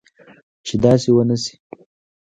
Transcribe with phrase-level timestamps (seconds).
[0.65, 1.53] چې داسي و نه شي